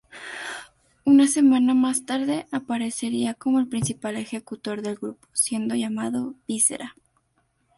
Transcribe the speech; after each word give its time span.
Una 1.05 1.27
semana 1.27 1.75
más 1.75 2.07
tarde 2.07 2.47
aparecería 2.51 3.35
como 3.35 3.59
el 3.59 3.67
principal 3.67 4.17
ejecutor 4.17 4.81
del 4.81 4.95
grupo, 4.95 5.27
siendo 5.31 5.75
llamado 5.75 6.33
Viscera. 6.47 6.95